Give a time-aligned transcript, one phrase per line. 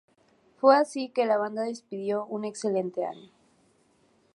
[0.57, 3.29] Fue así que la banda despidió un excelente año.